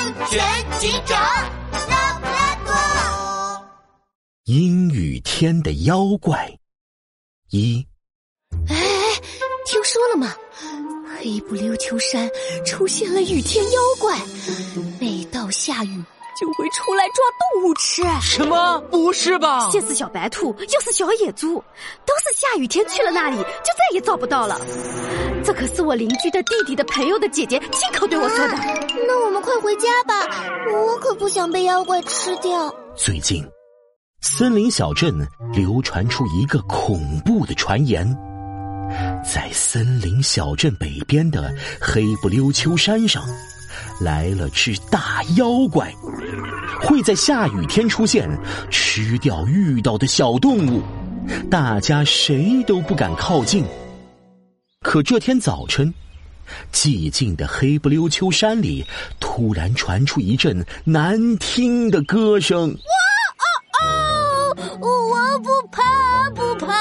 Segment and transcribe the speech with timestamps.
[0.00, 0.40] 安全
[0.78, 1.20] 警长
[1.90, 3.68] 拉布拉多。
[4.44, 6.50] 阴雨天的妖怪
[7.50, 7.86] 一，
[8.66, 8.76] 哎，
[9.66, 10.34] 听说了吗？
[11.18, 12.26] 黑不溜秋山
[12.64, 14.18] 出现了雨天妖怪，
[14.98, 16.02] 每到下雨。
[16.40, 18.02] 就会出来抓动物吃？
[18.22, 18.80] 什么？
[18.90, 19.68] 不是吧？
[19.68, 21.62] 先是小白兔，又是小野猪，
[22.06, 24.58] 都是下雨天去了那里，就再也找不到了。
[25.44, 28.54] 这可是我邻居的弟弟的朋友的姐姐亲口对我说的。
[29.06, 30.26] 那我们快回家吧，
[30.72, 32.74] 我可不想被妖怪吃掉。
[32.96, 33.46] 最近，
[34.22, 35.12] 森林小镇
[35.52, 38.06] 流传出一个恐怖的传言，
[39.22, 43.22] 在森林小镇北边的黑不溜秋山上。
[44.00, 45.94] 来了只大妖怪，
[46.82, 48.28] 会在下雨天出现，
[48.70, 50.82] 吃掉遇到的小动物，
[51.50, 53.64] 大家谁都不敢靠近。
[54.82, 55.92] 可这天早晨，
[56.72, 58.84] 寂静的黑不溜秋山里
[59.20, 62.70] 突然传出一阵难听的歌声。
[62.70, 62.74] 哇
[63.36, 64.88] 哦哦！
[64.90, 66.74] 我不怕不怕，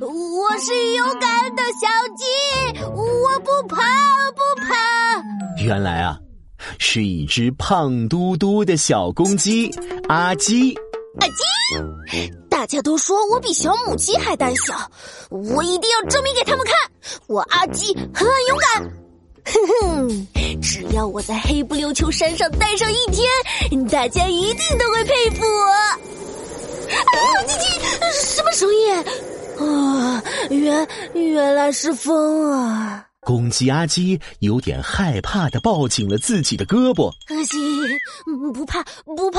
[0.00, 3.76] 我是勇敢的小鸡，我不怕
[4.32, 5.62] 不怕。
[5.62, 6.18] 原来啊。
[6.78, 9.72] 是一只胖嘟嘟的小公鸡，
[10.08, 10.74] 阿基。
[11.20, 14.74] 阿基，大家都说我比小母鸡还胆小，
[15.28, 16.74] 我一定要证明给他们看，
[17.26, 18.90] 我阿基很勇敢。
[19.44, 19.52] 哼
[19.82, 23.28] 哼，只要我在黑不溜秋山上待上一天，
[23.88, 25.68] 大家一定都会佩服我。
[25.68, 27.66] 啊，叽叽，
[28.12, 28.94] 什么声音？
[29.58, 33.06] 啊，原原来是风啊！
[33.24, 37.08] 公鸡阿基有点害怕的抱紧了自己的胳膊。
[37.28, 37.56] 阿基，
[38.52, 39.38] 不怕不怕，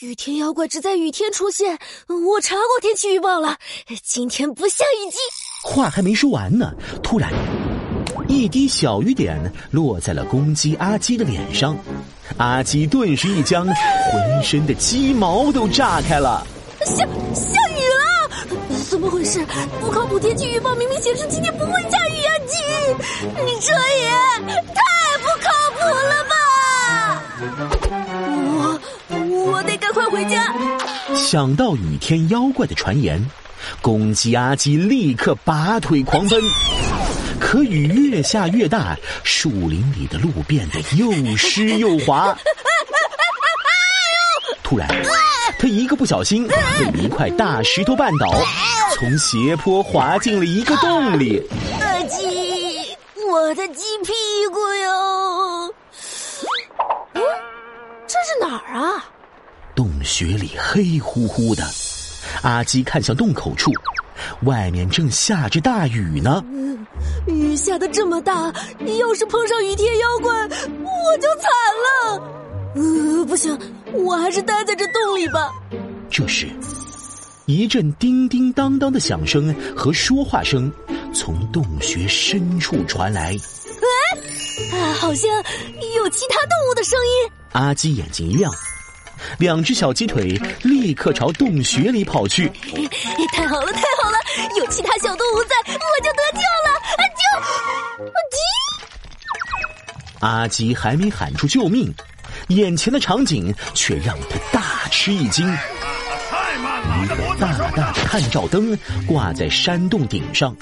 [0.00, 1.78] 雨天妖怪只在雨天出现。
[2.08, 3.56] 我查过天气预报了，
[4.02, 5.16] 今天不下雨季。
[5.64, 7.32] 话还没说完呢，突然，
[8.28, 11.74] 一滴小雨点落在了公鸡阿基的脸上，
[12.36, 16.46] 阿基顿时一僵，浑身的鸡毛都炸开了。
[16.84, 17.63] 下下
[18.94, 19.44] 怎么回事？
[19.80, 22.30] 不靠谱天气预报明明显示今天不会下雨啊。
[23.44, 24.08] 你这也
[24.72, 24.80] 太
[25.18, 26.34] 不靠谱了吧！
[28.38, 28.80] 我
[29.50, 30.54] 我得赶快回家。
[31.16, 33.20] 想到雨天妖怪的传言，
[33.82, 36.40] 公鸡阿鸡立刻拔腿狂奔。
[37.40, 42.32] 可雨越下越大，树林里的路变得又湿又滑。
[44.62, 44.88] 突然，
[45.58, 48.38] 他一个不小心被一块大石头绊倒，
[48.94, 51.42] 从斜坡滑进了一个洞里。
[53.30, 54.12] 我的鸡屁
[54.52, 55.74] 股哟！
[57.14, 57.22] 嗯，
[58.06, 59.04] 这是哪儿啊？
[59.74, 61.62] 洞穴里黑乎乎的，
[62.42, 63.72] 阿基看向洞口处，
[64.42, 66.44] 外面正下着大雨呢。
[67.26, 68.52] 雨下的这么大，
[69.00, 71.50] 要是碰上雨天妖怪，我就惨
[71.82, 72.43] 了。
[72.74, 73.58] 呃，不行，
[73.92, 75.52] 我还是待在这洞里吧。
[76.10, 76.48] 这时，
[77.46, 80.72] 一阵叮叮当当的响声和说话声。
[81.16, 83.36] 从洞穴深处传来，
[84.72, 85.30] 哎，啊，好像
[85.96, 87.30] 有其他动物的声音。
[87.52, 88.52] 阿基眼睛一亮，
[89.38, 92.48] 两只小鸡腿立刻朝洞穴里跑去。
[93.32, 94.18] 太好了，太好了，
[94.58, 96.68] 有其他小动物在，我就得救了！
[97.14, 98.04] 救！
[98.32, 98.36] 鸡！
[100.18, 101.94] 阿基还没喊出救命，
[102.48, 105.46] 眼前的场景却让他大吃一惊。
[105.48, 110.54] 一个大大的探照灯挂在山洞顶上。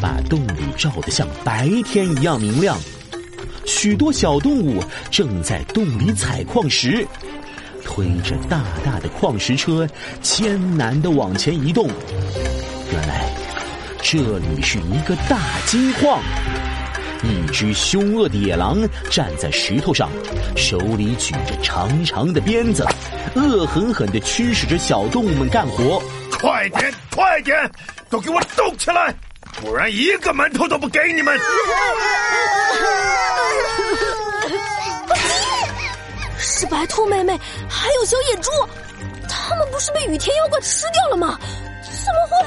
[0.00, 2.78] 把洞里照得像白天一样明亮，
[3.64, 7.06] 许多小动物正在洞里采矿石，
[7.82, 9.88] 推着大大的矿石车，
[10.20, 11.88] 艰难的往前移动。
[12.92, 13.24] 原来
[14.02, 16.22] 这里是一个大金矿，
[17.52, 18.78] 只凶恶的野狼
[19.10, 20.08] 站在石头上，
[20.56, 22.86] 手里举着长长的鞭子，
[23.34, 26.02] 恶狠狠地驱使着小动物们干活。
[26.38, 27.70] 快点，快点，
[28.08, 29.14] 都给我动起来！
[29.60, 31.38] 不然一个馒头都不给你们！
[36.38, 37.38] 是白兔妹妹，
[37.68, 38.50] 还有小野猪，
[39.28, 41.38] 他们不是被雨天妖怪吃掉了吗？
[41.82, 42.46] 怎么会？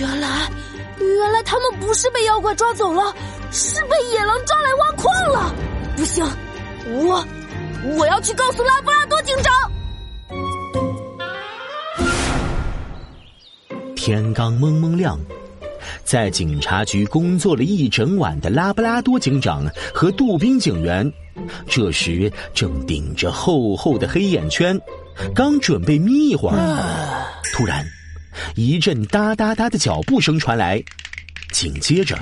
[0.00, 0.28] 原来，
[0.98, 3.14] 原来他们不是被妖怪抓走了，
[3.56, 5.54] 是被野狼抓来挖矿了。
[5.96, 6.24] 不行，
[6.88, 7.24] 我
[7.96, 9.70] 我要去告诉拉布拉多警长。
[13.94, 15.16] 天刚蒙蒙亮。
[16.02, 19.64] 在警察局工作了一整晚的拉布拉多警长
[19.94, 21.10] 和杜宾警员，
[21.66, 24.78] 这时正顶着厚厚的黑眼圈，
[25.34, 27.24] 刚准备眯一会儿，
[27.54, 27.86] 突然，
[28.54, 30.82] 一阵哒哒哒的脚步声传来，
[31.54, 32.18] 紧接着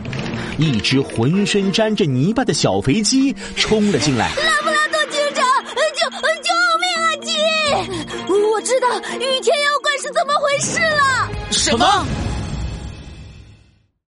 [0.58, 5.42] 一只浑身沾着泥巴的小肥鸡冲了进来拉布拉多警长
[5.96, 6.10] 救
[6.42, 6.52] 救
[6.82, 8.30] 命啊鸡！
[8.30, 11.30] 我知道雨天妖怪是怎么回事了。
[11.50, 12.06] 什么？